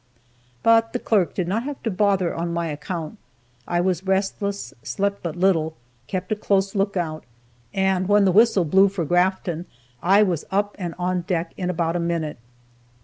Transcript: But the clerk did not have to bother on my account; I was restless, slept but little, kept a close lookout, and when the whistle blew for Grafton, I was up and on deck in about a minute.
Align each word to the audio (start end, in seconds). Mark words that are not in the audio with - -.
But 0.63 0.93
the 0.93 0.97
clerk 0.99 1.35
did 1.35 1.47
not 1.47 1.61
have 1.61 1.83
to 1.83 1.91
bother 1.91 2.33
on 2.33 2.51
my 2.51 2.65
account; 2.69 3.19
I 3.67 3.81
was 3.81 4.03
restless, 4.03 4.73
slept 4.81 5.21
but 5.21 5.35
little, 5.35 5.77
kept 6.07 6.31
a 6.31 6.35
close 6.35 6.73
lookout, 6.73 7.23
and 7.71 8.07
when 8.09 8.25
the 8.25 8.31
whistle 8.31 8.65
blew 8.65 8.87
for 8.89 9.05
Grafton, 9.05 9.67
I 10.01 10.23
was 10.23 10.43
up 10.49 10.75
and 10.79 10.95
on 10.97 11.21
deck 11.27 11.53
in 11.55 11.69
about 11.69 11.95
a 11.95 11.99
minute. 11.99 12.39